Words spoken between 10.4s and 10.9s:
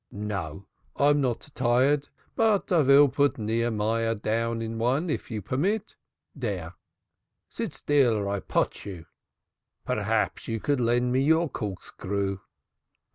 you could